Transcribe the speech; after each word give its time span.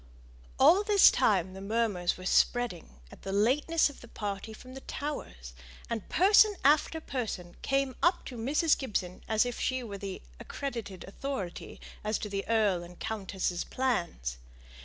All 0.57 0.83
this 0.83 1.11
time 1.11 1.53
the 1.53 1.61
murmurs 1.61 2.17
were 2.17 2.25
spreading 2.25 2.99
at 3.11 3.21
the 3.21 3.31
lateness 3.31 3.87
of 3.87 4.01
the 4.01 4.07
party 4.07 4.51
from 4.51 4.73
the 4.73 4.81
Towers, 4.81 5.53
and 5.91 6.09
person 6.09 6.55
after 6.65 6.99
person 6.99 7.55
came 7.61 7.95
up 8.01 8.25
to 8.25 8.35
Mrs. 8.35 8.75
Gibson 8.75 9.23
as 9.27 9.45
if 9.45 9.59
she 9.59 9.83
were 9.83 9.99
the 9.99 10.23
accredited 10.39 11.03
authority 11.03 11.79
as 12.03 12.17
to 12.17 12.29
the 12.29 12.47
earl 12.47 12.81
and 12.81 12.99
countess's 12.99 13.63
plans. 13.63 14.39